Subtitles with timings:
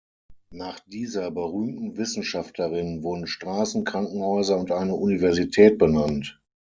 [0.49, 6.41] Nach dieser berühmten Wissenschaftlerin wurden Straßen, Krankenhäuser und eine Universität benannt.